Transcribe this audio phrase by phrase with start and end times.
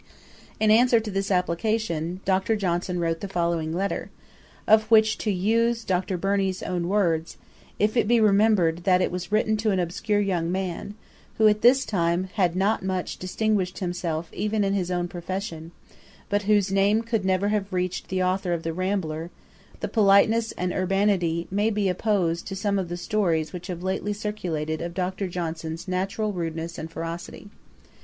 [0.59, 2.55] ]In answer to this application, Dr.
[2.55, 4.09] Johnson wrote the following letter,
[4.65, 6.17] of which (to use Dr.
[6.17, 7.37] Burney's own words)
[7.77, 10.95] 'if it be remembered that it was written to an obscure young man,
[11.37, 15.71] who at this time had not much distinguished himself even in his own profession,
[16.29, 19.29] but whose name could never have reached the authour of The Rambler,
[19.81, 23.85] the politeness and urbanity may be opposed to some of the stories which have been
[23.89, 25.27] lately circulated of Dr.
[25.27, 27.51] Johnson's natural rudeness and ferocity.'